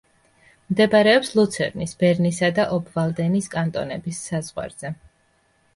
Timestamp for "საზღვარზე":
4.31-4.99